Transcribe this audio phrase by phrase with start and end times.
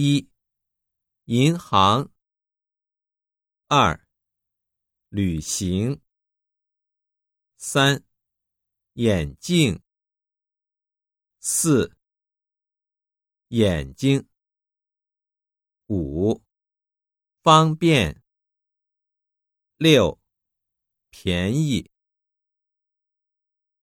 [0.00, 0.30] 一
[1.24, 2.12] 银行。
[3.66, 4.06] 二
[5.08, 6.00] 旅行。
[7.56, 8.04] 三
[8.92, 9.82] 眼镜。
[11.40, 11.96] 四
[13.48, 14.28] 眼睛。
[15.88, 16.44] 五
[17.42, 18.22] 方便。
[19.78, 20.20] 六
[21.10, 21.90] 便宜。